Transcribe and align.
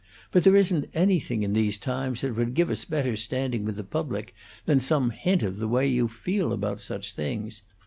But 0.31 0.43
there 0.43 0.55
isn't 0.55 0.89
anything 0.95 1.43
in 1.43 1.53
these 1.53 1.77
times 1.77 2.21
that 2.21 2.35
would 2.35 2.55
give 2.55 2.71
us 2.71 2.85
better 2.85 3.15
standing 3.15 3.65
with 3.65 3.75
the 3.75 3.83
public 3.83 4.33
than 4.65 4.79
some 4.79 5.11
hint 5.11 5.43
of 5.43 5.57
the 5.57 5.67
way 5.67 5.85
you 5.87 6.07
feel 6.07 6.51
about 6.53 6.79
such 6.81 7.13
things. 7.13 7.61